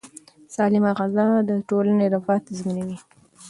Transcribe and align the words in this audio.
سالمه 0.55 0.91
غذا 0.99 1.27
د 1.49 1.51
ټولنې 1.69 2.05
رفاه 2.13 2.39
تضمینوي. 2.45 2.97